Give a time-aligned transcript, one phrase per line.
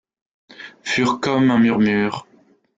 [0.81, 2.25] furent comme un murmure.